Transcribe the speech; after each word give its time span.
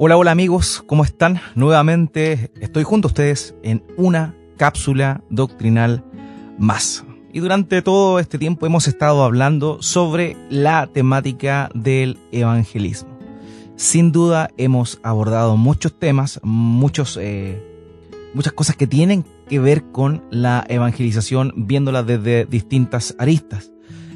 Hola, 0.00 0.16
hola 0.16 0.30
amigos, 0.30 0.84
¿cómo 0.86 1.02
están? 1.02 1.40
Nuevamente 1.56 2.52
estoy 2.60 2.84
junto 2.84 3.08
a 3.08 3.10
ustedes 3.10 3.56
en 3.64 3.82
una 3.96 4.36
cápsula 4.56 5.24
doctrinal 5.28 6.04
más. 6.56 7.04
Y 7.32 7.40
durante 7.40 7.82
todo 7.82 8.20
este 8.20 8.38
tiempo 8.38 8.64
hemos 8.64 8.86
estado 8.86 9.24
hablando 9.24 9.82
sobre 9.82 10.36
la 10.50 10.86
temática 10.86 11.68
del 11.74 12.16
evangelismo. 12.30 13.18
Sin 13.74 14.12
duda 14.12 14.50
hemos 14.56 15.00
abordado 15.02 15.56
muchos 15.56 15.98
temas, 15.98 16.38
muchos, 16.44 17.18
eh, 17.20 17.60
muchas 18.34 18.52
cosas 18.52 18.76
que 18.76 18.86
tienen 18.86 19.24
que 19.48 19.58
ver 19.58 19.82
con 19.90 20.22
la 20.30 20.64
evangelización, 20.68 21.52
viéndola 21.56 22.04
desde 22.04 22.44
distintas 22.44 23.16
aristas. 23.18 23.72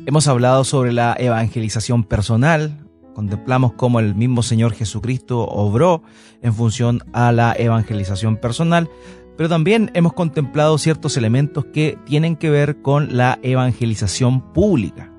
Hemos 0.06 0.28
hablado 0.28 0.62
sobre 0.62 0.92
la 0.92 1.16
evangelización 1.18 2.04
personal, 2.04 2.81
contemplamos 3.12 3.72
cómo 3.74 4.00
el 4.00 4.14
mismo 4.14 4.42
Señor 4.42 4.72
Jesucristo 4.72 5.46
obró 5.46 6.02
en 6.42 6.54
función 6.54 7.02
a 7.12 7.32
la 7.32 7.54
evangelización 7.56 8.36
personal, 8.36 8.88
pero 9.36 9.48
también 9.48 9.90
hemos 9.94 10.12
contemplado 10.12 10.78
ciertos 10.78 11.16
elementos 11.16 11.64
que 11.66 11.98
tienen 12.04 12.36
que 12.36 12.50
ver 12.50 12.82
con 12.82 13.16
la 13.16 13.38
evangelización 13.42 14.52
pública. 14.52 15.10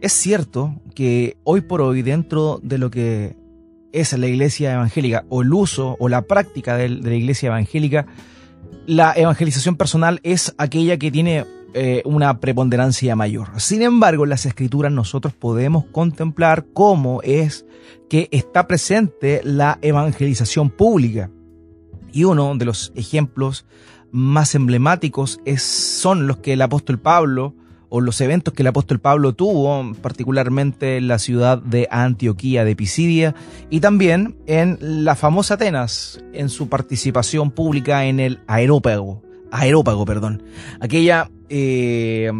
Es 0.00 0.12
cierto 0.12 0.74
que 0.94 1.38
hoy 1.44 1.62
por 1.62 1.80
hoy 1.80 2.02
dentro 2.02 2.60
de 2.62 2.78
lo 2.78 2.90
que 2.90 3.36
es 3.92 4.12
la 4.12 4.26
iglesia 4.26 4.74
evangélica 4.74 5.24
o 5.28 5.42
el 5.42 5.52
uso 5.52 5.96
o 5.98 6.08
la 6.08 6.22
práctica 6.22 6.76
de 6.76 6.88
la 6.88 7.14
iglesia 7.14 7.46
evangélica, 7.46 8.06
la 8.86 9.12
evangelización 9.16 9.76
personal 9.76 10.20
es 10.22 10.54
aquella 10.58 10.98
que 10.98 11.10
tiene 11.10 11.44
eh, 11.74 12.02
una 12.04 12.38
preponderancia 12.38 13.16
mayor. 13.16 13.48
Sin 13.60 13.82
embargo, 13.82 14.24
en 14.24 14.30
las 14.30 14.46
escrituras 14.46 14.92
nosotros 14.92 15.34
podemos 15.34 15.84
contemplar 15.86 16.66
cómo 16.72 17.20
es 17.22 17.66
que 18.08 18.28
está 18.30 18.68
presente 18.68 19.40
la 19.42 19.78
evangelización 19.82 20.70
pública. 20.70 21.30
Y 22.12 22.24
uno 22.24 22.54
de 22.54 22.64
los 22.64 22.92
ejemplos 22.94 23.66
más 24.12 24.54
emblemáticos 24.54 25.40
es, 25.44 25.62
son 25.64 26.28
los 26.28 26.36
que 26.36 26.52
el 26.52 26.62
apóstol 26.62 27.00
Pablo 27.00 27.56
o 27.88 28.00
los 28.00 28.20
eventos 28.20 28.54
que 28.54 28.62
el 28.62 28.68
apóstol 28.68 29.00
Pablo 29.00 29.34
tuvo, 29.34 29.92
particularmente 30.00 30.96
en 30.96 31.08
la 31.08 31.18
ciudad 31.18 31.58
de 31.58 31.88
Antioquía 31.90 32.64
de 32.64 32.76
Pisidia 32.76 33.34
y 33.68 33.80
también 33.80 34.36
en 34.46 34.78
la 34.80 35.16
famosa 35.16 35.54
Atenas, 35.54 36.22
en 36.32 36.48
su 36.48 36.68
participación 36.68 37.50
pública 37.50 38.04
en 38.04 38.20
el 38.20 38.40
aerópago, 38.46 39.22
aerópago, 39.50 40.04
perdón, 40.04 40.44
aquella 40.80 41.30
eh, 41.48 42.30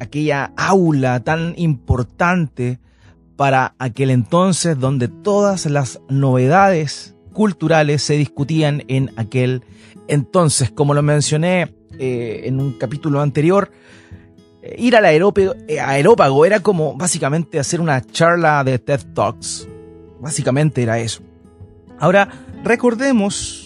aquella 0.00 0.52
aula 0.56 1.20
tan 1.20 1.54
importante 1.56 2.78
para 3.36 3.74
aquel 3.78 4.10
entonces 4.10 4.78
donde 4.78 5.08
todas 5.08 5.66
las 5.66 6.00
novedades 6.08 7.16
culturales 7.32 8.02
se 8.02 8.14
discutían 8.14 8.84
en 8.88 9.10
aquel 9.16 9.62
entonces. 10.08 10.70
Como 10.70 10.94
lo 10.94 11.02
mencioné 11.02 11.74
eh, 11.98 12.42
en 12.44 12.60
un 12.60 12.72
capítulo 12.72 13.20
anterior, 13.20 13.70
eh, 14.62 14.76
ir 14.78 14.96
al 14.96 15.06
aerópago, 15.06 15.54
aerópago 15.80 16.46
era 16.46 16.60
como 16.60 16.96
básicamente 16.96 17.58
hacer 17.58 17.80
una 17.80 18.00
charla 18.00 18.62
de 18.64 18.78
TED 18.78 19.00
Talks. 19.14 19.68
Básicamente 20.20 20.82
era 20.82 20.98
eso. 21.00 21.22
Ahora, 21.98 22.28
recordemos 22.62 23.61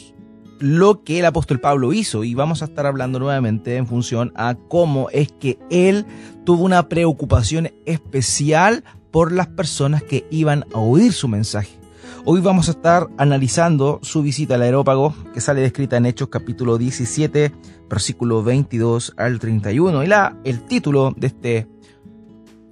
lo 0.59 1.03
que 1.03 1.19
el 1.19 1.27
apóstol 1.27 1.61
Pablo 1.61 1.93
hizo 1.93 2.25
y 2.25 2.35
vamos 2.35 2.63
a 2.63 2.67
estar 2.67 2.87
hablando 2.87 3.19
nuevamente 3.19 3.77
en 3.77 3.87
función 3.87 4.33
a 4.37 4.55
cómo 4.69 5.09
es 5.11 5.33
que 5.33 5.59
él 5.71 6.07
tuvo 6.45 6.65
una 6.65 6.89
preocupación 6.89 7.71
especial 7.85 8.85
por 9.11 9.33
las 9.33 9.49
personas 9.49 10.03
que 10.03 10.27
iban 10.31 10.65
a 10.73 10.79
oír 10.79 11.13
su 11.13 11.29
mensaje. 11.29 11.79
Hoy 12.25 12.41
vamos 12.41 12.69
a 12.69 12.73
estar 12.73 13.09
analizando 13.19 14.01
su 14.03 14.23
visita 14.23 14.57
al 14.57 14.63
aerópago 14.63 15.15
que 15.33 15.41
sale 15.41 15.61
descrita 15.61 15.97
en 15.97 16.07
Hechos 16.07 16.29
capítulo 16.29 16.77
17 16.77 17.53
versículo 17.89 18.43
22 18.43 19.15
al 19.17 19.39
31 19.39 20.03
y 20.03 20.07
la, 20.07 20.37
el 20.45 20.63
título 20.63 21.15
de 21.17 21.27
este, 21.29 21.69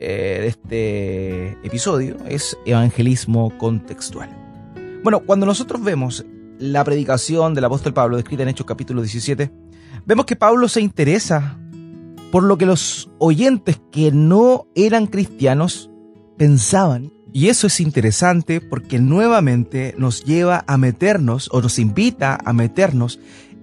eh, 0.00 0.38
de 0.40 0.46
este 0.48 1.66
episodio 1.66 2.16
es 2.28 2.58
Evangelismo 2.66 3.56
contextual. 3.58 4.28
Bueno, 5.02 5.20
cuando 5.20 5.46
nosotros 5.46 5.82
vemos 5.82 6.24
la 6.58 6.84
predicación 6.84 7.54
del 7.54 7.64
apóstol 7.64 7.94
Pablo, 7.94 8.16
descrita 8.16 8.42
en 8.42 8.50
Hechos 8.50 8.66
capítulo 8.66 9.02
17, 9.02 9.50
vemos 10.06 10.26
que 10.26 10.36
Pablo 10.36 10.68
se 10.68 10.80
interesa 10.80 11.58
por 12.30 12.42
lo 12.42 12.58
que 12.58 12.66
los 12.66 13.10
oyentes 13.18 13.80
que 13.92 14.10
no 14.10 14.66
eran 14.74 15.06
cristianos 15.06 15.90
pensaban. 16.36 17.12
Y 17.32 17.48
eso 17.48 17.66
es 17.66 17.80
interesante 17.80 18.60
porque 18.60 18.98
nuevamente 18.98 19.94
nos 19.98 20.24
lleva 20.24 20.64
a 20.66 20.76
meternos 20.76 21.48
o 21.52 21.60
nos 21.60 21.78
invita 21.78 22.38
a 22.44 22.52
meternos 22.52 23.18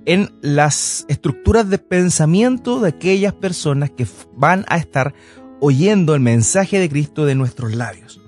en 0.05 0.29
las 0.41 1.05
estructuras 1.07 1.69
de 1.69 1.77
pensamiento 1.77 2.79
de 2.79 2.89
aquellas 2.89 3.33
personas 3.33 3.91
que 3.91 4.07
van 4.35 4.65
a 4.67 4.77
estar 4.77 5.13
oyendo 5.59 6.15
el 6.15 6.21
mensaje 6.21 6.79
de 6.79 6.89
Cristo 6.89 7.25
de 7.25 7.35
nuestros 7.35 7.75
labios. 7.75 8.21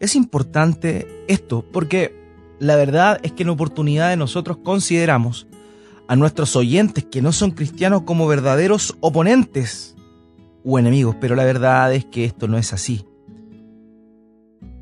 Es 0.00 0.16
importante 0.16 1.06
esto 1.28 1.64
porque 1.70 2.19
la 2.60 2.76
verdad 2.76 3.18
es 3.22 3.32
que 3.32 3.42
en 3.42 3.48
oportunidad 3.48 4.10
de 4.10 4.16
nosotros 4.16 4.58
consideramos 4.62 5.48
a 6.06 6.14
nuestros 6.14 6.54
oyentes 6.54 7.04
que 7.04 7.22
no 7.22 7.32
son 7.32 7.52
cristianos 7.52 8.02
como 8.02 8.28
verdaderos 8.28 8.96
oponentes 9.00 9.96
o 10.62 10.78
enemigos, 10.78 11.16
pero 11.20 11.34
la 11.34 11.44
verdad 11.44 11.92
es 11.94 12.04
que 12.04 12.24
esto 12.24 12.48
no 12.48 12.58
es 12.58 12.72
así. 12.72 13.06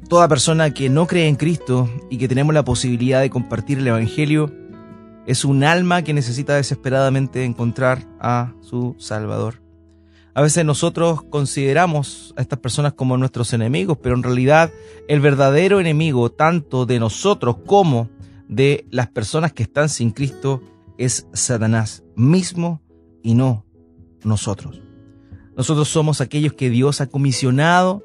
Toda 0.09 0.27
persona 0.27 0.73
que 0.73 0.89
no 0.89 1.07
cree 1.07 1.29
en 1.29 1.37
Cristo 1.37 1.89
y 2.11 2.19
que 2.19 2.29
tenemos 2.29 2.53
la 2.53 2.65
posibilidad 2.65 3.21
de 3.21 3.31
compartir 3.31 3.79
el 3.79 3.87
Evangelio 3.87 4.53
es 5.27 5.45
un 5.45 5.63
alma 5.63 6.03
que 6.03 6.15
necesita 6.15 6.57
desesperadamente 6.57 7.45
encontrar 7.45 8.07
a 8.19 8.55
su 8.61 8.97
Salvador. 8.99 9.68
A 10.39 10.41
veces 10.41 10.65
nosotros 10.65 11.23
consideramos 11.25 12.33
a 12.37 12.43
estas 12.43 12.61
personas 12.61 12.93
como 12.93 13.17
nuestros 13.17 13.53
enemigos, 13.55 13.99
pero 14.01 14.15
en 14.15 14.23
realidad 14.23 14.71
el 15.09 15.19
verdadero 15.19 15.81
enemigo 15.81 16.31
tanto 16.31 16.87
de 16.87 17.01
nosotros 17.01 17.57
como 17.67 18.09
de 18.47 18.87
las 18.93 19.09
personas 19.09 19.53
que 19.53 19.65
están 19.65 19.89
sin 19.89 20.13
Cristo 20.13 20.63
es 20.97 21.27
Satanás 21.33 22.05
mismo 22.15 22.81
y 23.21 23.35
no 23.35 23.67
nosotros. 24.23 24.81
Nosotros 25.57 25.89
somos 25.89 26.21
aquellos 26.21 26.53
que 26.53 26.71
Dios 26.71 27.01
ha 27.01 27.09
comisionado 27.09 28.05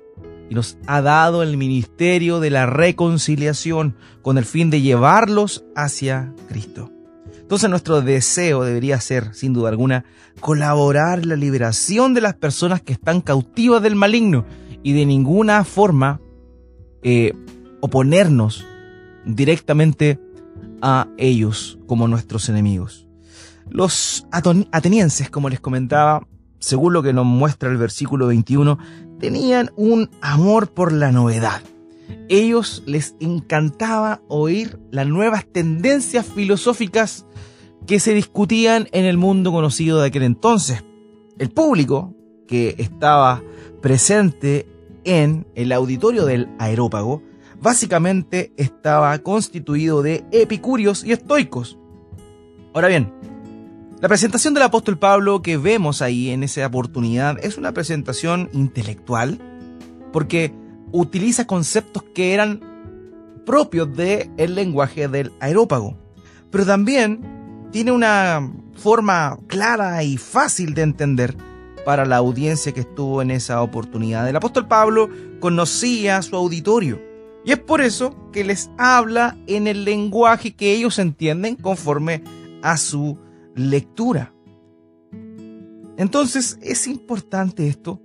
y 0.49 0.55
nos 0.55 0.79
ha 0.88 1.03
dado 1.03 1.43
el 1.43 1.55
ministerio 1.55 2.39
de 2.39 2.49
la 2.49 2.66
reconciliación 2.66 3.95
con 4.23 4.39
el 4.39 4.45
fin 4.45 4.72
de 4.72 4.81
llevarlos 4.81 5.66
hacia 5.75 6.33
Cristo. 6.49 6.89
Entonces 7.43 7.69
nuestro 7.69 8.01
deseo 8.01 8.63
debería 8.63 8.99
ser, 8.99 9.35
sin 9.35 9.53
duda 9.53 9.69
alguna, 9.69 10.05
colaborar 10.39 11.19
en 11.19 11.29
la 11.29 11.35
liberación 11.35 12.13
de 12.13 12.21
las 12.21 12.33
personas 12.33 12.81
que 12.81 12.93
están 12.93 13.21
cautivas 13.21 13.83
del 13.83 13.95
maligno 13.95 14.45
y 14.81 14.93
de 14.93 15.05
ninguna 15.05 15.63
forma 15.63 16.19
eh, 17.03 17.33
oponernos 17.81 18.65
directamente 19.25 20.19
a 20.81 21.07
ellos 21.17 21.77
como 21.85 22.07
nuestros 22.07 22.49
enemigos. 22.49 23.07
Los 23.69 24.25
atenienses, 24.31 25.29
como 25.29 25.49
les 25.49 25.59
comentaba, 25.59 26.25
según 26.59 26.93
lo 26.93 27.03
que 27.03 27.13
nos 27.13 27.25
muestra 27.25 27.69
el 27.69 27.77
versículo 27.77 28.27
21, 28.27 28.77
tenían 29.19 29.71
un 29.75 30.09
amor 30.21 30.73
por 30.73 30.91
la 30.91 31.11
novedad. 31.11 31.61
Ellos 32.30 32.84
les 32.86 33.16
encantaba 33.19 34.22
oír 34.28 34.80
las 34.91 35.08
nuevas 35.08 35.46
tendencias 35.46 36.25
filosóficas 36.25 37.25
que 37.86 38.00
se 38.00 38.14
discutían 38.14 38.88
en 38.91 39.06
el 39.06 39.18
mundo 39.18 39.52
conocido 39.52 40.00
de 40.00 40.08
aquel 40.08 40.24
entonces. 40.24 40.84
El 41.38 41.50
público 41.50 42.16
que 42.47 42.75
estaba 42.78 43.44
presente 43.81 44.68
en 45.03 45.46
el 45.56 45.72
auditorio 45.72 46.25
del 46.25 46.50
aerópago 46.59 47.22
básicamente 47.61 48.53
estaba 48.58 49.17
constituido 49.20 50.02
de 50.02 50.26
epicúreos 50.32 51.03
y 51.03 51.11
estoicos. 51.11 51.78
Ahora 52.73 52.88
bien, 52.88 53.14
la 54.02 54.09
presentación 54.09 54.53
del 54.53 54.64
apóstol 54.64 54.97
Pablo 54.97 55.41
que 55.41 55.58
vemos 55.58 56.02
ahí 56.02 56.29
en 56.32 56.44
esa 56.44 56.67
oportunidad 56.67 57.38
es 57.44 57.58
una 57.58 57.72
presentación 57.73 58.49
intelectual 58.52 59.40
porque 60.11 60.53
utiliza 60.93 61.45
conceptos 61.45 62.03
que 62.16 62.34
eran 62.34 62.61
propios 63.45 63.93
del 63.93 64.31
el 64.37 64.55
lenguaje 64.55 65.09
del 65.09 65.34
aerópago, 65.41 65.97
pero 66.49 66.66
también 66.66 67.67
tiene 67.72 67.91
una 67.91 68.49
forma 68.75 69.37
clara 69.47 70.01
y 70.03 70.17
fácil 70.17 70.73
de 70.73 70.84
entender 70.84 71.35
para 71.84 72.05
la 72.05 72.17
audiencia 72.17 72.72
que 72.72 72.81
estuvo 72.81 73.22
en 73.22 73.31
esa 73.31 73.61
oportunidad. 73.61 74.29
El 74.29 74.35
apóstol 74.35 74.67
Pablo 74.67 75.09
conocía 75.41 76.22
su 76.22 76.35
auditorio 76.35 77.01
y 77.43 77.51
es 77.51 77.59
por 77.59 77.81
eso 77.81 78.16
que 78.31 78.43
les 78.43 78.69
habla 78.78 79.35
en 79.47 79.67
el 79.67 79.84
lenguaje 79.84 80.55
que 80.55 80.73
ellos 80.73 80.99
entienden 80.99 81.55
conforme 81.55 82.23
a 82.61 82.78
su 82.78 83.17
lectura. 83.55 84.34
Entonces 85.97 86.57
es 86.61 86.87
importante 86.87 87.67
esto 87.67 87.99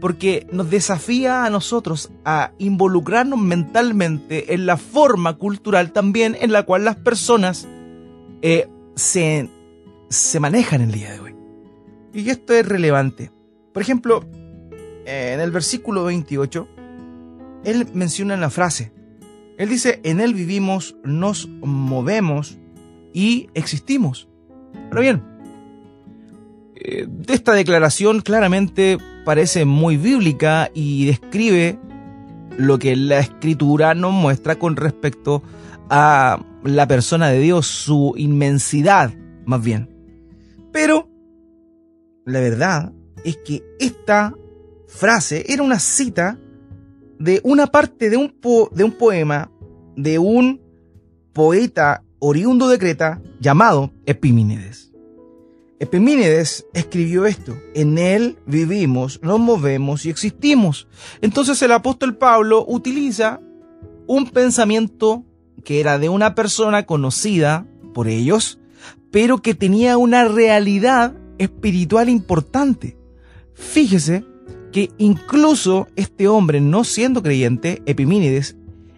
porque 0.00 0.46
nos 0.50 0.70
desafía 0.70 1.44
a 1.44 1.50
nosotros 1.50 2.10
a 2.24 2.52
involucrarnos 2.58 3.38
mentalmente 3.38 4.54
en 4.54 4.66
la 4.66 4.76
forma 4.76 5.36
cultural 5.36 5.92
también 5.92 6.36
en 6.40 6.52
la 6.52 6.62
cual 6.64 6.84
las 6.84 6.96
personas 6.96 7.68
eh, 8.42 8.68
se, 8.96 9.48
se 10.08 10.40
manejan 10.40 10.80
el 10.80 10.92
día 10.92 11.12
de 11.12 11.20
hoy. 11.20 11.34
Y 12.12 12.28
esto 12.30 12.54
es 12.54 12.66
relevante. 12.66 13.30
Por 13.72 13.82
ejemplo, 13.82 14.24
en 15.04 15.40
el 15.40 15.50
versículo 15.50 16.04
28, 16.04 16.68
él 17.64 17.86
menciona 17.92 18.36
la 18.36 18.50
frase. 18.50 18.92
Él 19.58 19.68
dice, 19.68 20.00
en 20.04 20.20
él 20.20 20.34
vivimos, 20.34 20.96
nos 21.04 21.48
movemos 21.60 22.58
y 23.12 23.48
existimos. 23.54 24.28
Ahora 24.86 25.00
bien, 25.00 25.22
eh, 26.82 27.06
esta 27.28 27.52
declaración 27.52 28.20
claramente 28.20 28.98
parece 29.24 29.64
muy 29.64 29.96
bíblica 29.96 30.70
y 30.74 31.06
describe 31.06 31.78
lo 32.56 32.78
que 32.78 32.96
la 32.96 33.20
escritura 33.20 33.94
nos 33.94 34.12
muestra 34.12 34.58
con 34.58 34.76
respecto 34.76 35.42
a 35.88 36.42
la 36.64 36.86
persona 36.86 37.28
de 37.28 37.40
Dios, 37.40 37.66
su 37.66 38.14
inmensidad 38.16 39.12
más 39.44 39.62
bien. 39.62 39.88
Pero 40.72 41.08
la 42.24 42.40
verdad 42.40 42.92
es 43.24 43.38
que 43.38 43.62
esta 43.78 44.34
frase 44.86 45.44
era 45.48 45.62
una 45.62 45.78
cita 45.78 46.38
de 47.18 47.40
una 47.44 47.66
parte 47.66 48.08
de 48.08 48.16
un, 48.16 48.30
poema 48.98 49.50
de 49.96 50.18
un 50.18 50.60
poeta 51.32 52.02
oriundo 52.18 52.68
de 52.68 52.78
Creta 52.78 53.20
llamado 53.40 53.92
Epimínides. 54.06 54.89
Epimínides 55.80 56.66
escribió 56.74 57.24
esto, 57.24 57.56
en 57.74 57.96
él 57.96 58.36
vivimos, 58.44 59.18
nos 59.22 59.40
movemos 59.40 60.04
y 60.04 60.10
existimos. 60.10 60.86
Entonces 61.22 61.62
el 61.62 61.72
apóstol 61.72 62.18
Pablo 62.18 62.66
utiliza 62.68 63.40
un 64.06 64.28
pensamiento 64.28 65.24
que 65.64 65.80
era 65.80 65.98
de 65.98 66.10
una 66.10 66.34
persona 66.34 66.84
conocida 66.84 67.66
por 67.94 68.08
ellos, 68.08 68.60
pero 69.10 69.38
que 69.38 69.54
tenía 69.54 69.96
una 69.96 70.26
realidad 70.26 71.16
espiritual 71.38 72.10
importante. 72.10 72.98
Fíjese 73.54 74.26
que 74.72 74.90
incluso 74.98 75.88
este 75.96 76.28
hombre, 76.28 76.60
no 76.60 76.84
siendo 76.84 77.22
creyente, 77.22 77.82
Epimínides, 77.86 78.54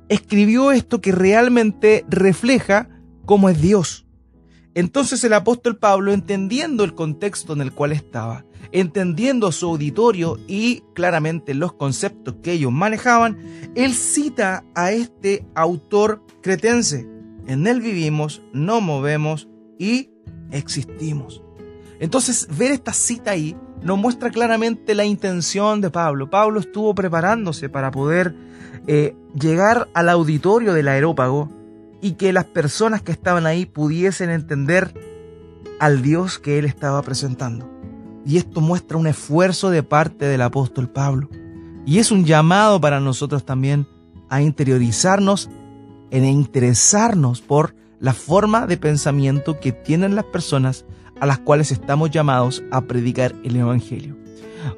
escribió 0.08 0.72
esto 0.72 1.00
que 1.00 1.12
realmente 1.12 2.04
refleja 2.08 2.88
cómo 3.24 3.48
es 3.48 3.62
Dios. 3.62 4.01
Entonces 4.74 5.22
el 5.24 5.34
apóstol 5.34 5.76
Pablo, 5.76 6.12
entendiendo 6.12 6.84
el 6.84 6.94
contexto 6.94 7.52
en 7.52 7.60
el 7.60 7.72
cual 7.72 7.92
estaba, 7.92 8.44
entendiendo 8.72 9.52
su 9.52 9.66
auditorio 9.66 10.38
y 10.46 10.82
claramente 10.94 11.54
los 11.54 11.74
conceptos 11.74 12.36
que 12.42 12.52
ellos 12.52 12.72
manejaban, 12.72 13.38
él 13.74 13.92
cita 13.92 14.64
a 14.74 14.92
este 14.92 15.46
autor 15.54 16.22
cretense. 16.42 17.06
En 17.46 17.66
él 17.66 17.80
vivimos, 17.80 18.40
no 18.52 18.80
movemos 18.80 19.48
y 19.78 20.10
existimos. 20.50 21.42
Entonces 22.00 22.48
ver 22.56 22.72
esta 22.72 22.92
cita 22.92 23.32
ahí 23.32 23.54
nos 23.82 23.98
muestra 23.98 24.30
claramente 24.30 24.94
la 24.94 25.04
intención 25.04 25.80
de 25.80 25.90
Pablo. 25.90 26.30
Pablo 26.30 26.60
estuvo 26.60 26.94
preparándose 26.94 27.68
para 27.68 27.90
poder 27.90 28.34
eh, 28.86 29.14
llegar 29.38 29.88
al 29.92 30.08
auditorio 30.08 30.72
del 30.72 30.88
aerópago 30.88 31.50
y 32.02 32.14
que 32.14 32.32
las 32.32 32.44
personas 32.44 33.00
que 33.00 33.12
estaban 33.12 33.46
ahí 33.46 33.64
pudiesen 33.64 34.28
entender 34.28 34.92
al 35.78 36.02
Dios 36.02 36.38
que 36.38 36.58
él 36.58 36.64
estaba 36.64 37.00
presentando. 37.00 37.70
Y 38.26 38.36
esto 38.36 38.60
muestra 38.60 38.98
un 38.98 39.06
esfuerzo 39.06 39.70
de 39.70 39.82
parte 39.82 40.26
del 40.26 40.42
apóstol 40.42 40.90
Pablo. 40.90 41.30
Y 41.86 41.98
es 41.98 42.10
un 42.10 42.24
llamado 42.24 42.80
para 42.80 43.00
nosotros 43.00 43.44
también 43.44 43.86
a 44.28 44.42
interiorizarnos, 44.42 45.48
en 46.10 46.24
interesarnos 46.24 47.40
por 47.40 47.74
la 48.00 48.12
forma 48.12 48.66
de 48.66 48.76
pensamiento 48.76 49.60
que 49.60 49.70
tienen 49.72 50.16
las 50.16 50.24
personas 50.24 50.84
a 51.20 51.26
las 51.26 51.38
cuales 51.38 51.70
estamos 51.70 52.10
llamados 52.10 52.64
a 52.72 52.82
predicar 52.82 53.34
el 53.44 53.56
Evangelio. 53.56 54.16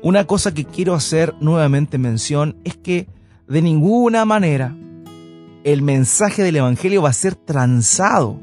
Una 0.03 0.27
cosa 0.27 0.53
que 0.53 0.67
quiero 0.67 0.93
hacer 0.93 1.35
nuevamente 1.41 1.97
mención 1.97 2.57
es 2.65 2.77
que 2.77 3.09
de 3.49 3.63
ninguna 3.63 4.27
manera 4.27 4.77
el 5.65 5.81
mensaje 5.81 6.43
del 6.43 6.57
Evangelio 6.57 7.03
va 7.03 7.09
a 7.09 7.15
ser 7.15 7.35
transado, 7.35 8.41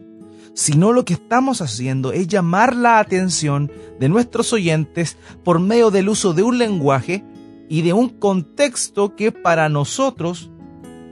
sino 0.53 0.91
lo 0.91 1.05
que 1.05 1.13
estamos 1.13 1.61
haciendo 1.61 2.11
es 2.11 2.27
llamar 2.27 2.75
la 2.75 2.99
atención 2.99 3.71
de 3.99 4.09
nuestros 4.09 4.51
oyentes 4.51 5.17
por 5.43 5.59
medio 5.59 5.91
del 5.91 6.09
uso 6.09 6.33
de 6.33 6.43
un 6.43 6.57
lenguaje 6.57 7.23
y 7.69 7.83
de 7.83 7.93
un 7.93 8.09
contexto 8.09 9.15
que 9.15 9.31
para 9.31 9.69
nosotros 9.69 10.49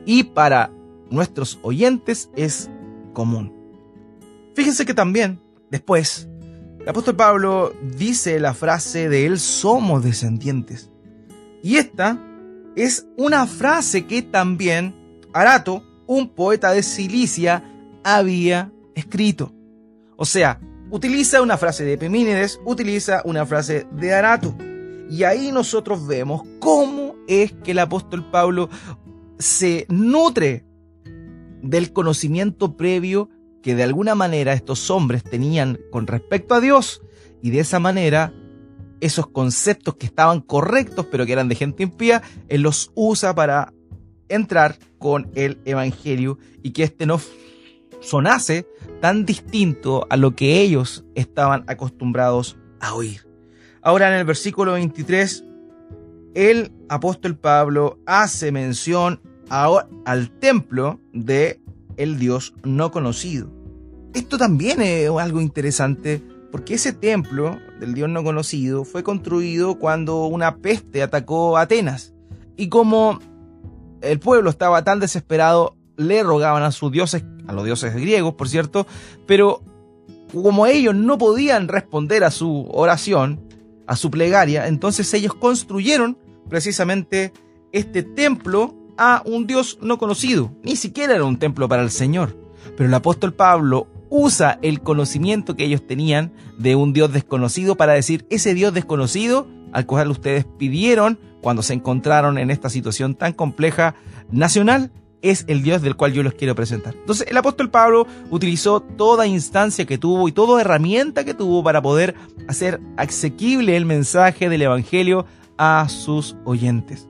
y 0.06 0.24
para 0.24 0.72
nuestros 1.12 1.60
oyentes 1.62 2.30
es 2.36 2.70
común. 3.14 3.54
Fíjense 4.56 4.86
que 4.86 4.94
también, 4.94 5.40
después, 5.70 6.28
el 6.82 6.90
apóstol 6.90 7.16
Pablo 7.16 7.74
dice 7.98 8.40
la 8.40 8.54
frase 8.54 9.10
de 9.10 9.28
él 9.28 9.40
somos 9.40 10.04
descendientes. 10.04 10.90
Y 11.62 11.78
esta 11.78 12.20
es 12.76 13.06
una 13.16 13.46
frase 13.46 14.06
que 14.06 14.22
también 14.22 14.96
Arato 15.34 15.84
un 16.10 16.30
poeta 16.30 16.72
de 16.72 16.82
Cilicia 16.82 17.64
había 18.04 18.74
escrito. 18.96 19.54
O 20.18 20.26
sea, 20.26 20.60
utiliza 20.90 21.40
una 21.44 21.56
frase 21.56 21.86
de 21.86 21.94
Epimínides, 21.94 22.60
utiliza 22.66 23.22
una 23.26 23.46
frase 23.46 23.86
de 23.92 24.12
Arato. 24.12 24.56
Y 25.08 25.24
ahí 25.24 25.52
nosotros 25.52 26.08
vemos 26.08 26.42
cómo 26.58 27.14
es 27.28 27.54
que 27.64 27.72
el 27.72 27.80
apóstol 27.80 28.28
Pablo 28.32 28.72
se 29.38 29.86
nutre 29.88 30.66
del 31.62 31.94
conocimiento 31.94 32.76
previo 32.76 33.30
que 33.62 33.76
de 33.76 33.84
alguna 33.84 34.16
manera 34.16 34.54
estos 34.54 34.90
hombres 34.90 35.24
tenían 35.24 35.78
con 35.92 36.08
respecto 36.08 36.56
a 36.56 36.60
Dios 36.60 37.04
y 37.44 37.52
de 37.52 37.60
esa 37.60 37.80
manera 37.80 38.34
esos 39.00 39.28
conceptos 39.28 39.96
que 39.98 40.08
estaban 40.08 40.42
correctos 40.42 41.06
pero 41.12 41.28
que 41.28 41.34
eran 41.34 41.50
de 41.50 41.56
gente 41.56 41.84
impía, 41.84 42.24
él 42.48 42.62
los 42.62 42.92
usa 42.96 43.36
para 43.36 43.74
entrar 44.30 44.78
con 44.98 45.30
el 45.36 45.60
Evangelio 45.66 46.38
y 46.64 46.72
que 46.72 46.84
éste 46.84 47.06
no 47.06 47.20
sonase 48.02 48.66
tan 49.02 49.26
distinto 49.26 50.08
a 50.10 50.18
lo 50.18 50.36
que 50.36 50.62
ellos 50.62 51.06
estaban 51.16 51.64
acostumbrados 51.68 52.58
a 52.80 52.94
oír. 52.94 53.28
Ahora 53.82 54.10
en 54.10 54.16
el 54.16 54.26
versículo 54.26 54.74
23, 54.74 55.46
el 56.36 56.72
apóstol 56.90 57.36
Pablo 57.36 58.00
hace 58.06 58.52
mención 58.52 59.22
al 59.50 60.30
templo 60.40 61.00
de 61.12 61.60
el 61.98 62.20
Dios 62.20 62.54
no 62.64 62.92
conocido. 62.92 63.52
Esto 64.14 64.38
también 64.38 64.82
es 64.82 65.10
algo 65.10 65.42
interesante 65.42 66.22
porque 66.52 66.76
ese 66.76 66.94
templo 66.94 67.60
del 67.80 67.94
Dios 67.94 68.10
no 68.10 68.24
conocido 68.24 68.84
fue 68.84 69.04
construido 69.04 69.80
cuando 69.80 70.26
una 70.26 70.58
peste 70.58 71.04
atacó 71.04 71.58
a 71.58 71.62
Atenas. 71.62 72.14
Y 72.58 72.70
como 72.70 73.20
el 74.02 74.20
pueblo 74.20 74.50
estaba 74.50 74.84
tan 74.84 75.00
desesperado, 75.00 75.76
le 75.98 76.24
rogaban 76.24 76.64
a 76.64 76.72
sus 76.72 76.92
dioses, 76.92 77.24
a 77.48 77.54
los 77.54 77.66
dioses 77.66 77.94
griegos, 77.94 78.36
por 78.36 78.48
cierto, 78.48 78.88
pero 79.26 79.62
como 80.34 80.68
ellos 80.68 80.96
no 80.96 81.18
podían 81.18 81.68
responder 81.68 82.24
a 82.24 82.32
su 82.32 82.68
oración, 82.72 83.42
a 83.88 83.96
su 83.96 84.12
plegaria, 84.12 84.68
entonces 84.68 85.14
ellos 85.14 85.34
construyeron 85.34 86.18
precisamente 86.48 87.34
este 87.72 88.04
templo 88.04 88.76
a 88.98 89.24
un 89.26 89.48
Dios 89.48 89.80
no 89.82 89.98
conocido. 89.98 90.52
Ni 90.64 90.76
siquiera 90.76 91.16
era 91.16 91.24
un 91.24 91.38
templo 91.38 91.68
para 91.68 91.82
el 91.82 91.92
Señor. 91.92 92.36
Pero 92.76 92.88
el 92.90 92.94
apóstol 92.94 93.34
Pablo 93.34 93.88
usa 94.10 94.60
el 94.62 94.82
conocimiento 94.82 95.56
que 95.56 95.66
ellos 95.66 95.86
tenían 95.88 96.34
de 96.58 96.76
un 96.76 96.94
Dios 96.94 97.14
desconocido 97.14 97.76
para 97.76 97.94
decir, 97.94 98.26
ese 98.30 98.54
Dios 98.54 98.74
desconocido 98.74 99.48
al 99.72 99.86
cual 99.86 100.10
ustedes 100.12 100.46
pidieron 100.58 101.20
cuando 101.42 101.64
se 101.64 101.74
encontraron 101.74 102.38
en 102.38 102.52
esta 102.52 102.70
situación 102.70 103.16
tan 103.16 103.34
compleja 103.34 103.96
nacional, 104.32 104.92
es 105.22 105.46
el 105.48 105.62
Dios 105.64 105.82
del 105.82 105.96
cual 105.96 106.14
yo 106.14 106.24
los 106.24 106.34
quiero 106.34 106.56
presentar. 106.56 106.96
Entonces 106.96 107.28
el 107.30 107.38
apóstol 107.38 107.70
Pablo 107.70 108.08
utilizó 108.30 108.80
toda 108.82 109.28
instancia 109.28 109.86
que 109.86 109.98
tuvo 109.98 110.28
y 110.28 110.32
toda 110.32 110.62
herramienta 110.62 111.26
que 111.26 111.34
tuvo 111.34 111.64
para 111.64 111.82
poder 111.82 112.16
hacer 112.48 112.80
asequible 112.98 113.76
el 113.76 113.86
mensaje 113.86 114.50
del 114.50 114.62
Evangelio 114.62 115.26
a 115.58 115.88
sus 115.90 116.38
oyentes. 116.46 117.08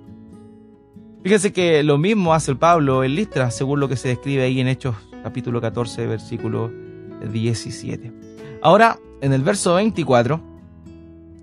Fíjense 1.23 1.51
que 1.53 1.83
lo 1.83 1.97
mismo 1.97 2.33
hace 2.33 2.51
el 2.51 2.57
Pablo 2.57 3.03
en 3.03 3.15
Listra, 3.15 3.51
según 3.51 3.79
lo 3.79 3.89
que 3.89 3.97
se 3.97 4.07
describe 4.07 4.43
ahí 4.43 4.59
en 4.59 4.67
Hechos 4.67 4.95
capítulo 5.21 5.61
14, 5.61 6.07
versículo 6.07 6.71
17. 7.31 8.11
Ahora, 8.61 8.97
en 9.21 9.33
el 9.33 9.41
verso 9.41 9.75
24, 9.75 10.41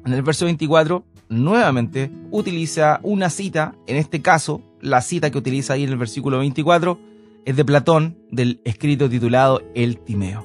en 0.07 0.13
el 0.13 0.23
verso 0.23 0.47
24 0.47 1.05
nuevamente 1.29 2.11
utiliza 2.31 3.01
una 3.03 3.31
cita, 3.31 3.75
en 3.87 3.97
este 3.97 4.23
caso, 4.23 4.63
la 4.81 5.01
cita 5.01 5.31
que 5.31 5.39
utiliza 5.39 5.75
ahí 5.75 5.85
en 5.85 5.91
el 5.91 5.99
versículo 5.99 6.39
24 6.39 6.99
es 7.45 7.57
de 7.57 7.65
Platón, 7.65 8.19
del 8.31 8.61
escrito 8.65 9.09
titulado 9.09 9.63
El 9.75 9.99
Timeo. 9.99 10.45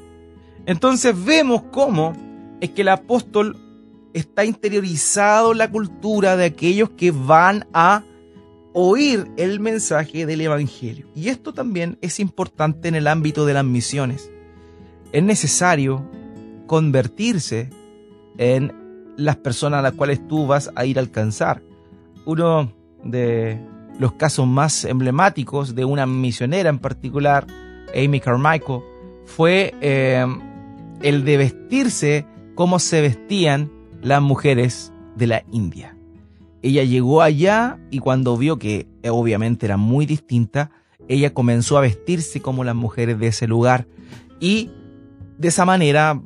Entonces 0.66 1.16
vemos 1.26 1.64
cómo 1.72 2.14
es 2.62 2.70
que 2.72 2.82
el 2.82 2.90
apóstol 2.90 3.58
está 4.14 4.46
interiorizado 4.46 5.54
la 5.54 5.72
cultura 5.72 6.38
de 6.38 6.46
aquellos 6.46 6.92
que 6.92 7.12
van 7.12 7.68
a 7.74 8.04
oír 8.74 9.32
el 9.38 9.60
mensaje 9.60 10.26
del 10.26 10.42
Evangelio. 10.42 11.08
Y 11.16 11.30
esto 11.30 11.54
también 11.54 11.98
es 12.02 12.20
importante 12.20 12.88
en 12.88 12.96
el 12.96 13.08
ámbito 13.08 13.46
de 13.46 13.54
las 13.54 13.66
misiones. 13.66 14.32
Es 15.12 15.24
necesario 15.24 16.10
convertirse 16.68 17.70
en 18.38 18.74
las 19.18 19.38
personas 19.38 19.80
a 19.80 19.84
las 19.84 19.94
cuales 19.94 20.28
tú 20.28 20.48
vas 20.48 20.72
a 20.76 20.86
ir 20.86 20.98
a 20.98 21.02
alcanzar. 21.02 21.62
Uno 22.26 22.72
de 23.04 23.60
los 24.00 24.14
casos 24.14 24.48
más 24.48 24.86
emblemáticos 24.86 25.76
de 25.76 25.86
una 25.86 26.06
misionera 26.06 26.70
en 26.70 26.80
particular, 26.80 27.46
Amy 27.96 28.20
Carmichael, 28.20 28.82
fue 29.26 29.76
eh, 29.82 30.26
el 31.02 31.24
de 31.24 31.38
vestirse 31.38 32.26
como 32.56 32.80
se 32.80 33.02
vestían 33.02 33.72
las 34.02 34.22
mujeres 34.22 34.92
de 35.16 35.28
la 35.28 35.44
India. 35.52 35.96
Ella 36.62 36.84
llegó 36.84 37.22
allá 37.22 37.80
y 37.90 38.00
cuando 38.00 38.38
vio 38.38 38.58
que 38.58 38.88
eh, 39.02 39.10
obviamente 39.10 39.66
era 39.66 39.78
muy 39.78 40.06
distinta, 40.06 40.72
ella 41.08 41.34
comenzó 41.34 41.78
a 41.78 41.82
vestirse 41.82 42.42
como 42.42 42.64
las 42.64 42.76
mujeres 42.76 43.20
de 43.20 43.28
ese 43.28 43.48
lugar 43.48 43.88
y 44.40 44.70
de 45.38 45.48
esa 45.48 45.66
manera 45.66 46.22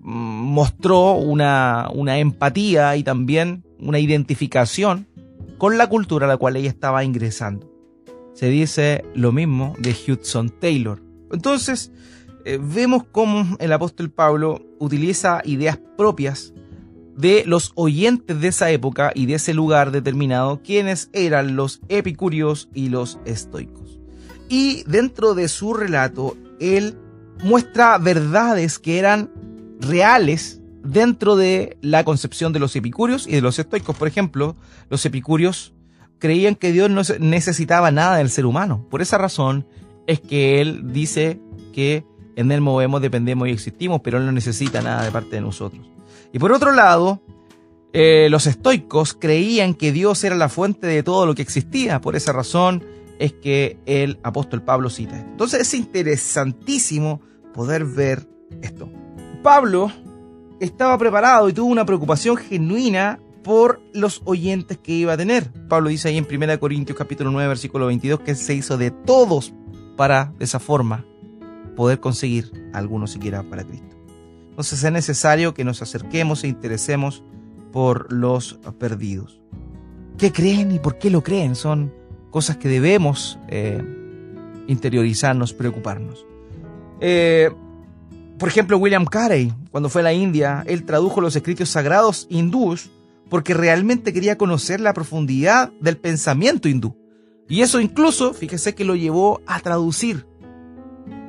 mostró 0.56 1.16
una, 1.16 1.90
una 1.94 2.18
empatía 2.18 2.96
y 2.96 3.04
también 3.04 3.66
una 3.78 4.00
identificación 4.00 5.06
con 5.58 5.78
la 5.78 5.88
cultura 5.88 6.28
a 6.28 6.30
la 6.30 6.38
cual 6.38 6.56
ella 6.56 6.70
estaba 6.70 7.04
ingresando. 7.04 7.70
Se 8.34 8.48
dice 8.48 9.04
lo 9.14 9.34
mismo 9.34 9.76
de 9.80 9.94
Hudson 9.94 10.50
Taylor. 10.50 11.04
Entonces, 11.30 11.92
eh, 12.46 12.58
vemos 12.62 13.04
cómo 13.12 13.58
el 13.60 13.74
apóstol 13.74 14.10
Pablo 14.10 14.62
utiliza 14.80 15.42
ideas 15.44 15.78
propias 15.98 16.54
de 17.18 17.44
los 17.46 17.74
oyentes 17.76 18.40
de 18.40 18.48
esa 18.48 18.72
época 18.72 19.12
y 19.14 19.26
de 19.26 19.34
ese 19.34 19.54
lugar 19.54 19.92
determinado, 19.92 20.62
quienes 20.64 21.10
eran 21.12 21.58
los 21.58 21.82
epicúreos 21.90 22.70
y 22.74 22.88
los 22.88 23.20
estoicos. 23.26 24.00
Y 24.48 24.84
dentro 24.84 25.36
de 25.36 25.50
su 25.50 25.74
relato, 25.74 26.38
él 26.62 26.98
muestra 27.44 27.98
verdades 27.98 28.80
que 28.80 29.00
eran 29.00 29.30
reales 29.80 30.62
dentro 30.84 31.36
de 31.36 31.78
la 31.82 32.04
concepción 32.04 32.54
de 32.54 32.60
los 32.60 32.76
epicúreos 32.76 33.28
y 33.28 33.32
de 33.32 33.42
los 33.42 33.60
estoicos. 33.60 33.96
Por 33.96 34.08
ejemplo, 34.08 34.56
los 34.90 35.06
epicúreos 35.06 35.74
creían 36.20 36.56
que 36.56 36.72
Dios 36.72 36.90
no 36.90 37.02
necesitaba 37.20 37.92
nada 37.92 38.18
del 38.18 38.30
ser 38.30 38.46
humano. 38.46 38.88
Por 38.90 39.02
esa 39.02 39.18
razón 39.18 39.68
es 40.08 40.20
que 40.20 40.62
él 40.62 40.94
dice 40.94 41.40
que 41.74 42.06
en 42.36 42.52
él 42.52 42.62
movemos, 42.62 43.02
dependemos 43.02 43.48
y 43.48 43.52
existimos, 43.52 44.02
pero 44.04 44.18
él 44.18 44.26
no 44.26 44.32
necesita 44.32 44.82
nada 44.82 45.04
de 45.04 45.12
parte 45.12 45.36
de 45.36 45.42
nosotros. 45.42 45.90
Y 46.34 46.40
por 46.40 46.52
otro 46.52 46.72
lado, 46.72 47.22
eh, 47.94 48.28
los 48.30 48.46
estoicos 48.46 49.14
creían 49.14 49.74
que 49.74 49.92
Dios 49.92 50.24
era 50.24 50.36
la 50.36 50.50
fuente 50.50 50.88
de 50.88 51.02
todo 51.02 51.26
lo 51.26 51.34
que 51.34 51.42
existía. 51.42 52.02
Por 52.02 52.16
esa 52.16 52.34
razón 52.34 52.84
es 53.20 53.34
que 53.34 53.80
el 53.86 54.20
apóstol 54.24 54.62
Pablo 54.62 54.90
cita. 54.90 55.18
Entonces 55.18 55.62
es 55.62 55.74
interesantísimo 55.74 57.22
poder 57.54 57.86
ver 57.86 58.28
esto. 58.62 58.90
Pablo 59.46 59.92
estaba 60.60 60.98
preparado 60.98 61.48
y 61.48 61.54
tuvo 61.54 61.68
una 61.68 61.86
preocupación 61.86 62.36
genuina 62.36 63.20
por 63.44 63.80
los 63.94 64.24
oyentes 64.26 64.80
que 64.80 64.94
iba 64.94 65.14
a 65.14 65.18
tener. 65.18 65.52
Pablo 65.70 65.90
dice 65.90 66.08
ahí 66.08 66.18
en 66.18 66.26
1 66.26 66.60
Corintios 66.60 66.98
capítulo 66.98 67.30
9 67.30 67.48
versículo 67.48 67.86
22 67.86 68.22
que 68.22 68.34
se 68.34 68.56
hizo 68.56 68.76
de 68.80 68.90
todos 68.90 69.54
para 69.98 70.34
de 70.40 70.46
esa 70.46 70.60
forma 70.60 71.06
poder 71.76 72.00
conseguir 72.00 72.70
a 72.74 72.80
algunos 72.80 73.12
siquiera 73.12 73.44
para 73.44 73.64
Cristo. 73.64 73.96
Entonces 74.50 74.84
es 74.84 74.92
necesario 74.92 75.54
que 75.54 75.64
nos 75.64 75.84
acerquemos 75.84 76.44
e 76.44 76.48
interesemos 76.48 77.24
por 77.72 78.12
los 78.12 78.60
perdidos. 78.80 79.40
¿Qué 80.18 80.32
creen 80.32 80.72
y 80.72 80.80
por 80.80 80.98
qué 80.98 81.12
lo 81.12 81.22
creen? 81.22 81.54
Son 81.54 81.94
cosas 82.32 82.58
que 82.58 82.68
debemos 82.68 83.38
eh, 83.50 83.80
interiorizarnos, 84.66 85.54
preocuparnos. 85.54 86.26
Eh, 87.00 87.52
por 88.38 88.50
ejemplo, 88.50 88.78
William 88.78 89.06
Carey, 89.06 89.54
cuando 89.72 89.90
fue 89.90 90.02
a 90.02 90.06
la 90.06 90.14
India, 90.14 90.64
él 90.68 90.84
tradujo 90.84 91.22
los 91.22 91.36
escritos 91.36 91.70
sagrados 91.70 92.28
hindúes 92.30 92.92
porque 93.30 93.54
realmente 93.54 94.14
quería 94.14 94.38
conocer 94.38 94.82
la 94.82 94.94
profundidad 94.94 95.72
del 95.80 95.98
pensamiento 95.98 96.68
hindú. 96.68 96.96
Y 97.48 97.62
eso 97.62 97.80
incluso, 97.80 98.34
fíjese 98.34 98.76
que 98.76 98.86
lo 98.86 98.96
llevó 98.96 99.42
a 99.48 99.60
traducir 99.60 100.28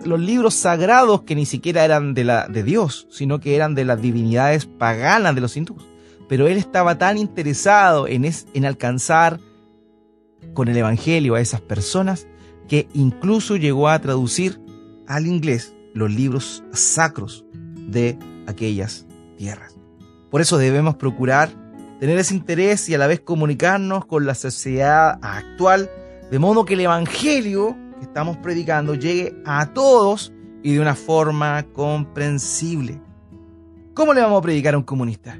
los 0.04 0.20
libros 0.20 0.54
sagrados 0.54 1.22
que 1.22 1.34
ni 1.34 1.46
siquiera 1.46 1.84
eran 1.84 2.14
de, 2.14 2.24
la, 2.24 2.48
de 2.48 2.62
Dios, 2.62 3.06
sino 3.10 3.40
que 3.40 3.54
eran 3.54 3.74
de 3.74 3.84
las 3.84 4.00
divinidades 4.00 4.66
paganas 4.66 5.34
de 5.34 5.40
los 5.40 5.56
hindúes. 5.56 5.84
Pero 6.28 6.48
él 6.48 6.56
estaba 6.56 6.98
tan 6.98 7.18
interesado 7.18 8.08
en, 8.08 8.24
en 8.24 8.64
alcanzar 8.64 9.38
con 10.54 10.68
el 10.68 10.76
Evangelio 10.76 11.34
a 11.34 11.40
esas 11.40 11.60
personas 11.60 12.26
que 12.68 12.88
incluso 12.94 13.56
llegó 13.56 13.88
a 13.88 14.00
traducir 14.00 14.60
al 15.06 15.26
inglés 15.26 15.75
los 15.96 16.12
libros 16.12 16.62
sacros 16.72 17.44
de 17.88 18.18
aquellas 18.46 19.06
tierras. 19.38 19.76
Por 20.30 20.40
eso 20.40 20.58
debemos 20.58 20.96
procurar 20.96 21.48
tener 21.98 22.18
ese 22.18 22.34
interés 22.34 22.88
y 22.88 22.94
a 22.94 22.98
la 22.98 23.06
vez 23.06 23.20
comunicarnos 23.20 24.04
con 24.04 24.26
la 24.26 24.34
sociedad 24.34 25.18
actual, 25.22 25.90
de 26.30 26.38
modo 26.38 26.66
que 26.66 26.74
el 26.74 26.80
Evangelio 26.80 27.76
que 27.98 28.04
estamos 28.04 28.36
predicando 28.36 28.94
llegue 28.94 29.34
a 29.46 29.72
todos 29.72 30.32
y 30.62 30.74
de 30.74 30.80
una 30.80 30.94
forma 30.94 31.62
comprensible. 31.72 33.00
¿Cómo 33.94 34.12
le 34.12 34.20
vamos 34.20 34.40
a 34.40 34.42
predicar 34.42 34.74
a 34.74 34.78
un 34.78 34.84
comunista? 34.84 35.38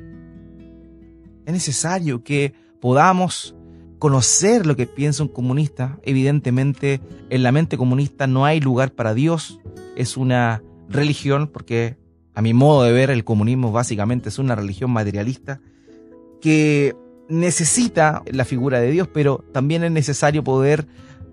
Es 1.44 1.52
necesario 1.52 2.24
que 2.24 2.54
podamos 2.80 3.54
conocer 3.98 4.66
lo 4.66 4.76
que 4.76 4.86
piensa 4.86 5.22
un 5.22 5.28
comunista. 5.28 5.98
Evidentemente, 6.02 7.00
en 7.30 7.42
la 7.42 7.52
mente 7.52 7.76
comunista 7.76 8.26
no 8.26 8.44
hay 8.44 8.60
lugar 8.60 8.92
para 8.92 9.14
Dios, 9.14 9.60
es 9.96 10.16
una 10.16 10.62
religión, 10.88 11.48
porque 11.48 11.96
a 12.34 12.42
mi 12.42 12.52
modo 12.52 12.82
de 12.82 12.92
ver 12.92 13.10
el 13.10 13.24
comunismo 13.24 13.72
básicamente 13.72 14.28
es 14.28 14.38
una 14.38 14.54
religión 14.54 14.90
materialista 14.90 15.60
que 16.40 16.94
necesita 17.28 18.22
la 18.30 18.44
figura 18.44 18.78
de 18.80 18.90
Dios, 18.90 19.08
pero 19.12 19.44
también 19.52 19.82
es 19.84 19.90
necesario 19.90 20.44
poder 20.44 20.86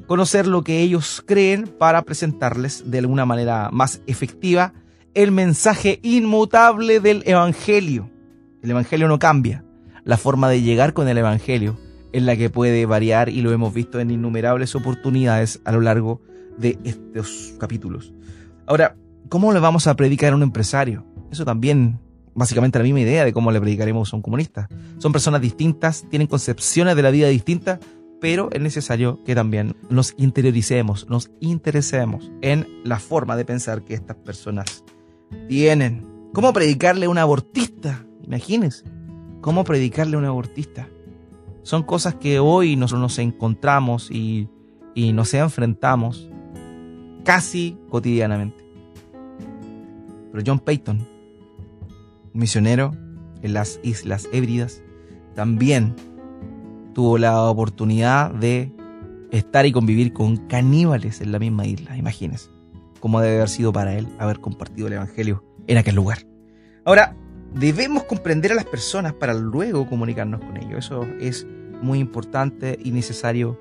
conocer 0.07 0.47
lo 0.47 0.63
que 0.63 0.79
ellos 0.81 1.23
creen 1.25 1.67
para 1.67 2.01
presentarles 2.03 2.89
de 2.89 2.99
alguna 2.99 3.25
manera 3.25 3.69
más 3.71 4.01
efectiva 4.07 4.73
el 5.13 5.31
mensaje 5.31 5.99
inmutable 6.01 6.99
del 6.99 7.23
Evangelio. 7.25 8.09
El 8.61 8.71
Evangelio 8.71 9.07
no 9.07 9.19
cambia. 9.19 9.63
La 10.03 10.17
forma 10.17 10.49
de 10.49 10.61
llegar 10.61 10.93
con 10.93 11.07
el 11.07 11.17
Evangelio 11.17 11.77
es 12.13 12.23
la 12.23 12.37
que 12.37 12.49
puede 12.49 12.85
variar 12.85 13.27
y 13.27 13.41
lo 13.41 13.51
hemos 13.51 13.73
visto 13.73 13.99
en 13.99 14.11
innumerables 14.11 14.75
oportunidades 14.75 15.59
a 15.65 15.71
lo 15.71 15.81
largo 15.81 16.21
de 16.57 16.77
estos 16.83 17.55
capítulos. 17.59 18.13
Ahora, 18.67 18.95
¿cómo 19.29 19.51
le 19.51 19.59
vamos 19.59 19.87
a 19.87 19.95
predicar 19.95 20.31
a 20.31 20.35
un 20.35 20.43
empresario? 20.43 21.05
Eso 21.31 21.43
también, 21.43 21.99
básicamente 22.35 22.77
la 22.77 22.83
misma 22.83 23.01
idea 23.01 23.25
de 23.25 23.33
cómo 23.33 23.51
le 23.51 23.59
predicaremos 23.59 24.13
a 24.13 24.15
un 24.15 24.21
comunista. 24.21 24.69
Son 24.99 25.11
personas 25.11 25.41
distintas, 25.41 26.05
tienen 26.09 26.27
concepciones 26.27 26.95
de 26.95 27.01
la 27.01 27.11
vida 27.11 27.27
distintas, 27.27 27.79
pero 28.21 28.49
es 28.53 28.61
necesario 28.61 29.21
que 29.25 29.35
también 29.35 29.75
nos 29.89 30.13
interioricemos, 30.17 31.09
nos 31.09 31.31
interesemos 31.41 32.31
en 32.41 32.67
la 32.85 32.99
forma 32.99 33.35
de 33.35 33.43
pensar 33.43 33.83
que 33.83 33.95
estas 33.95 34.15
personas 34.17 34.83
tienen. 35.49 36.07
¿Cómo 36.33 36.53
predicarle 36.53 37.07
a 37.07 37.09
un 37.09 37.17
abortista? 37.17 38.05
Imagínense. 38.23 38.85
¿Cómo 39.41 39.63
predicarle 39.65 40.15
a 40.15 40.19
un 40.19 40.25
abortista? 40.25 40.87
Son 41.63 41.83
cosas 41.83 42.15
que 42.15 42.39
hoy 42.39 42.75
nosotros 42.75 43.01
nos 43.01 43.19
encontramos 43.19 44.11
y, 44.11 44.47
y 44.93 45.13
nos 45.13 45.33
enfrentamos 45.33 46.29
casi 47.23 47.77
cotidianamente. 47.89 48.63
Pero 50.31 50.43
John 50.45 50.59
Payton, 50.59 51.07
misionero 52.33 52.91
en 53.41 53.53
las 53.53 53.79
Islas 53.83 54.27
Hébridas, 54.31 54.81
también 55.35 55.95
tuvo 56.93 57.17
la 57.17 57.41
oportunidad 57.43 58.31
de 58.31 58.71
estar 59.31 59.65
y 59.65 59.71
convivir 59.71 60.13
con 60.13 60.37
caníbales 60.37 61.21
en 61.21 61.31
la 61.31 61.39
misma 61.39 61.65
isla, 61.65 61.97
imagínense 61.97 62.53
cómo 63.03 63.19
debe 63.19 63.35
haber 63.35 63.49
sido 63.49 63.73
para 63.73 63.97
él 63.97 64.07
haber 64.17 64.39
compartido 64.39 64.87
el 64.87 64.93
Evangelio 64.93 65.43
en 65.67 65.77
aquel 65.77 65.95
lugar. 65.95 66.19
Ahora, 66.85 67.17
debemos 67.53 68.03
comprender 68.03 68.51
a 68.51 68.55
las 68.55 68.65
personas 68.65 69.13
para 69.13 69.33
luego 69.33 69.87
comunicarnos 69.87 70.41
con 70.41 70.57
ellos. 70.57 70.85
Eso 70.85 71.05
es 71.19 71.45
muy 71.81 71.99
importante 71.99 72.79
y 72.83 72.91
necesario 72.91 73.59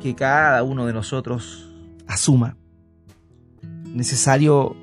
que 0.00 0.14
cada 0.14 0.62
uno 0.62 0.86
de 0.86 0.92
nosotros 0.92 1.72
asuma. 2.06 2.56
Necesario 3.94 4.76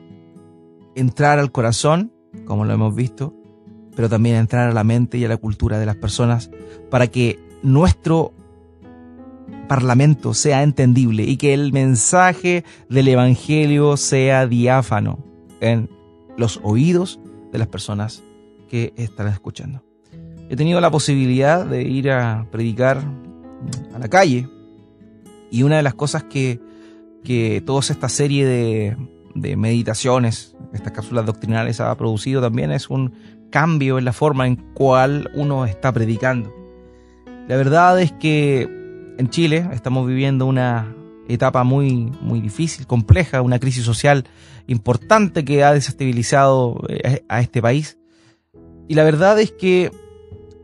entrar 0.95 1.39
al 1.39 1.51
corazón, 1.51 2.11
como 2.45 2.65
lo 2.65 2.73
hemos 2.73 2.95
visto, 2.95 3.33
pero 3.95 4.09
también 4.09 4.35
entrar 4.35 4.69
a 4.69 4.73
la 4.73 4.83
mente 4.83 5.17
y 5.17 5.25
a 5.25 5.29
la 5.29 5.37
cultura 5.37 5.79
de 5.79 5.85
las 5.85 5.95
personas 5.95 6.51
para 6.89 7.07
que 7.07 7.39
nuestro 7.63 8.33
parlamento 9.67 10.33
sea 10.33 10.63
entendible 10.63 11.23
y 11.23 11.37
que 11.37 11.53
el 11.53 11.73
mensaje 11.73 12.63
del 12.89 13.07
Evangelio 13.07 13.97
sea 13.97 14.47
diáfano 14.47 15.19
en 15.59 15.89
los 16.37 16.59
oídos 16.63 17.19
de 17.51 17.59
las 17.59 17.67
personas 17.67 18.23
que 18.67 18.93
están 18.97 19.27
escuchando. 19.27 19.83
he 20.49 20.55
tenido 20.55 20.79
la 20.81 20.91
posibilidad 20.91 21.65
de 21.65 21.83
ir 21.83 22.11
a 22.11 22.47
predicar 22.51 23.01
a 23.93 23.99
la 23.99 24.07
calle 24.07 24.47
y 25.51 25.63
una 25.63 25.77
de 25.77 25.83
las 25.83 25.93
cosas 25.93 26.23
que, 26.23 26.59
que 27.23 27.61
toda 27.65 27.79
esta 27.79 28.09
serie 28.09 28.45
de, 28.45 28.97
de 29.35 29.55
meditaciones, 29.55 30.55
estas 30.73 30.93
cápsulas 30.93 31.25
doctrinales 31.25 31.79
ha 31.79 31.95
producido 31.95 32.41
también 32.41 32.71
es 32.71 32.89
un 32.89 33.13
cambio 33.49 33.97
en 33.97 34.05
la 34.05 34.13
forma 34.13 34.47
en 34.47 34.55
cual 34.73 35.31
uno 35.33 35.65
está 35.65 35.91
predicando. 35.91 36.53
La 37.47 37.55
verdad 37.55 37.99
es 38.01 38.11
que 38.11 38.63
en 39.17 39.29
Chile 39.29 39.67
estamos 39.71 40.05
viviendo 40.05 40.45
una 40.45 40.93
etapa 41.27 41.63
muy, 41.63 42.11
muy 42.21 42.41
difícil, 42.41 42.87
compleja, 42.87 43.41
una 43.41 43.59
crisis 43.59 43.83
social 43.83 44.25
importante 44.67 45.45
que 45.45 45.63
ha 45.63 45.73
desestabilizado 45.73 46.81
eh, 46.89 47.23
a 47.27 47.41
este 47.41 47.61
país. 47.61 47.97
Y 48.87 48.95
la 48.95 49.03
verdad 49.03 49.39
es 49.39 49.51
que 49.51 49.91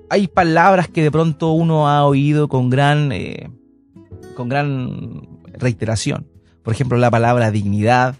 hay 0.09 0.27
palabras 0.27 0.87
que 0.87 1.03
de 1.03 1.11
pronto 1.11 1.51
uno 1.51 1.89
ha 1.89 2.05
oído 2.05 2.47
con 2.47 2.69
gran, 2.69 3.11
eh, 3.11 3.49
con 4.35 4.49
gran 4.49 5.27
reiteración. 5.53 6.27
Por 6.61 6.73
ejemplo, 6.73 6.97
la 6.97 7.11
palabra 7.11 7.51
dignidad 7.51 8.15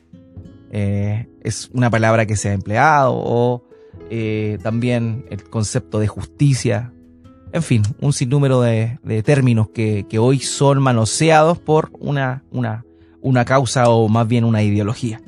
eh, 0.71 1.27
es 1.41 1.69
una 1.73 1.89
palabra 1.89 2.25
que 2.25 2.35
se 2.35 2.49
ha 2.49 2.53
empleado 2.53 3.13
o 3.15 3.63
también 4.61 5.25
el 5.31 5.43
concepto 5.49 5.99
de 5.99 6.07
justicia 6.07 6.93
en 7.53 7.61
fin, 7.61 7.83
un 8.01 8.13
sinnúmero 8.13 8.61
de, 8.61 8.97
términos 9.23 9.69
que, 9.69 10.05
hoy 10.19 10.39
son 10.39 10.81
manoseados 10.81 11.59
por 11.59 11.91
una, 11.99 12.43
una, 12.51 12.83
una 13.21 13.45
causa 13.45 13.89
o 13.89 14.09
más 14.09 14.27
bien 14.27 14.43
una 14.43 14.63
ideología. 14.63 15.21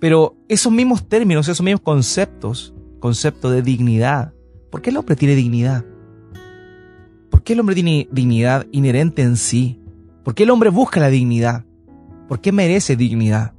Pero 0.00 0.34
esos 0.48 0.72
mismos 0.72 1.06
términos, 1.06 1.46
esos 1.48 1.62
mismos 1.62 1.82
conceptos, 1.82 2.74
concepto 3.02 3.50
de 3.50 3.60
dignidad, 3.60 4.32
¿por 4.70 4.80
qué 4.80 4.88
el 4.88 4.96
hombre 4.96 5.14
tiene 5.16 5.34
dignidad? 5.34 5.84
¿Por 7.30 7.42
qué 7.42 7.52
el 7.52 7.60
hombre 7.60 7.74
tiene 7.74 8.08
dignidad 8.10 8.66
inherente 8.72 9.20
en 9.20 9.36
sí? 9.36 9.78
¿Por 10.24 10.34
qué 10.34 10.44
el 10.44 10.50
hombre 10.50 10.70
busca 10.70 11.00
la 11.00 11.10
dignidad? 11.10 11.66
¿Por 12.28 12.40
qué 12.40 12.52
merece 12.52 12.96
dignidad? 12.96 13.52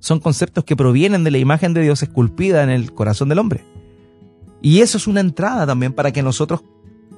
Son 0.00 0.18
conceptos 0.18 0.64
que 0.64 0.74
provienen 0.74 1.22
de 1.22 1.30
la 1.30 1.38
imagen 1.38 1.72
de 1.72 1.82
Dios 1.82 2.02
esculpida 2.02 2.64
en 2.64 2.70
el 2.70 2.92
corazón 2.92 3.28
del 3.28 3.38
hombre. 3.38 3.64
Y 4.60 4.80
eso 4.80 4.98
es 4.98 5.06
una 5.06 5.20
entrada 5.20 5.66
también 5.66 5.92
para 5.92 6.10
que 6.10 6.22
nosotros 6.22 6.64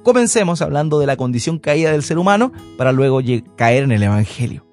Comencemos 0.05 0.61
hablando 0.61 0.99
de 0.99 1.07
la 1.07 1.17
condición 1.17 1.57
caída 1.57 1.91
del 1.91 2.03
ser 2.03 2.19
humano 2.19 2.51
para 2.77 2.91
luego 2.91 3.21
caer 3.55 3.85
en 3.85 3.91
el 3.91 4.03
Evangelio. 4.03 4.63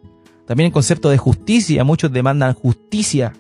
También 0.47 0.67
el 0.67 0.75
concepto 0.75 1.09
de 1.09 1.17
justicia, 1.17 1.85
muchos 1.85 2.13
demandan 2.13 2.53
justicia, 2.53 3.33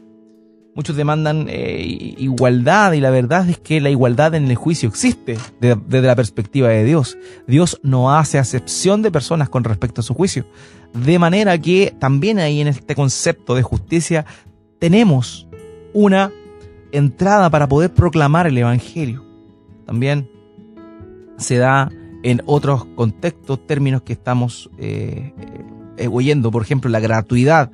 muchos 0.75 0.97
demandan 0.97 1.47
eh, 1.49 2.15
igualdad 2.19 2.93
y 2.93 3.01
la 3.01 3.11
verdad 3.11 3.49
es 3.49 3.59
que 3.59 3.81
la 3.81 3.91
igualdad 3.91 4.35
en 4.35 4.49
el 4.49 4.57
juicio 4.57 4.89
existe 4.89 5.39
desde 5.61 6.03
la 6.03 6.17
perspectiva 6.17 6.69
de 6.69 6.85
Dios. 6.85 7.19
Dios 7.47 7.79
no 7.83 8.17
hace 8.17 8.39
acepción 8.39 9.03
de 9.03 9.11
personas 9.11 9.49
con 9.49 9.65
respecto 9.65 10.01
a 10.01 10.05
su 10.05 10.15
juicio. 10.15 10.47
De 10.95 11.19
manera 11.19 11.59
que 11.59 11.95
también 11.99 12.39
ahí 12.39 12.61
en 12.61 12.69
este 12.69 12.95
concepto 12.95 13.55
de 13.55 13.63
justicia 13.63 14.27
tenemos 14.79 15.47
una 15.93 16.33
entrada 16.93 17.51
para 17.51 17.69
poder 17.69 17.93
proclamar 17.93 18.47
el 18.47 18.59
Evangelio. 18.59 19.25
También 19.87 20.31
se 21.39 21.57
da 21.57 21.91
en 22.23 22.43
otros 22.47 22.85
contextos, 22.95 23.67
términos 23.67 24.03
que 24.03 24.13
estamos 24.13 24.71
eh, 24.79 25.33
eh, 25.97 26.09
oyendo, 26.11 26.51
por 26.51 26.63
ejemplo, 26.63 26.91
la 26.91 27.01
gratuidad. 27.01 27.71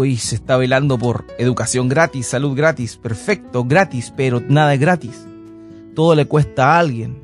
Hoy 0.00 0.16
se 0.16 0.36
está 0.36 0.56
velando 0.56 0.96
por 0.96 1.26
educación 1.40 1.88
gratis, 1.88 2.28
salud 2.28 2.56
gratis, 2.56 2.96
perfecto, 2.96 3.64
gratis, 3.64 4.12
pero 4.16 4.40
nada 4.48 4.72
es 4.72 4.78
gratis. 4.78 5.26
Todo 5.96 6.14
le 6.14 6.24
cuesta 6.26 6.66
a 6.66 6.78
alguien. 6.78 7.20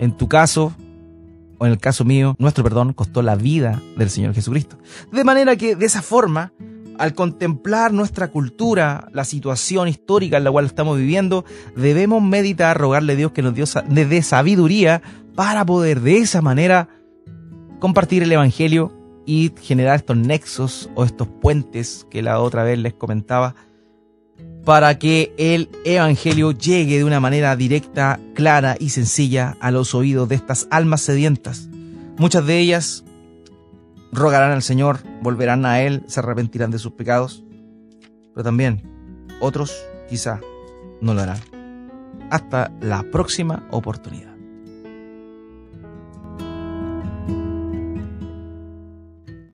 En 0.00 0.16
tu 0.16 0.26
caso, 0.26 0.74
o 1.56 1.66
en 1.66 1.70
el 1.70 1.78
caso 1.78 2.04
mío, 2.04 2.34
nuestro 2.40 2.64
perdón 2.64 2.94
costó 2.94 3.22
la 3.22 3.36
vida 3.36 3.80
del 3.96 4.10
Señor 4.10 4.34
Jesucristo. 4.34 4.76
De 5.12 5.22
manera 5.22 5.54
que 5.54 5.76
de 5.76 5.86
esa 5.86 6.02
forma 6.02 6.52
al 6.98 7.14
contemplar 7.14 7.92
nuestra 7.92 8.26
cultura, 8.26 9.06
la 9.12 9.24
situación 9.24 9.86
histórica 9.86 10.36
en 10.38 10.42
la 10.42 10.50
cual 10.50 10.64
estamos 10.64 10.98
viviendo, 10.98 11.44
debemos 11.76 12.20
meditar, 12.20 12.76
rogarle 12.76 13.12
a 13.12 13.16
Dios 13.16 13.30
que 13.30 13.42
nos 13.42 13.54
dé 13.54 14.22
sabiduría 14.22 15.00
para 15.36 15.64
poder 15.64 16.00
de 16.00 16.16
esa 16.16 16.42
manera 16.42 16.88
compartir 17.78 18.24
el 18.24 18.32
Evangelio 18.32 19.03
y 19.26 19.52
generar 19.60 19.96
estos 19.96 20.16
nexos 20.16 20.90
o 20.94 21.04
estos 21.04 21.28
puentes 21.28 22.06
que 22.10 22.22
la 22.22 22.40
otra 22.40 22.64
vez 22.64 22.78
les 22.78 22.94
comentaba, 22.94 23.54
para 24.64 24.98
que 24.98 25.34
el 25.36 25.68
Evangelio 25.84 26.52
llegue 26.52 26.98
de 26.98 27.04
una 27.04 27.20
manera 27.20 27.54
directa, 27.56 28.18
clara 28.34 28.76
y 28.78 28.90
sencilla 28.90 29.56
a 29.60 29.70
los 29.70 29.94
oídos 29.94 30.28
de 30.28 30.36
estas 30.36 30.66
almas 30.70 31.02
sedientas. 31.02 31.68
Muchas 32.16 32.46
de 32.46 32.58
ellas 32.58 33.04
rogarán 34.12 34.52
al 34.52 34.62
Señor, 34.62 35.00
volverán 35.20 35.66
a 35.66 35.82
Él, 35.82 36.02
se 36.06 36.20
arrepentirán 36.20 36.70
de 36.70 36.78
sus 36.78 36.92
pecados, 36.92 37.44
pero 38.32 38.44
también 38.44 38.82
otros 39.40 39.74
quizá 40.08 40.40
no 41.00 41.14
lo 41.14 41.22
harán. 41.22 41.40
Hasta 42.30 42.72
la 42.80 43.02
próxima 43.10 43.66
oportunidad. 43.70 44.33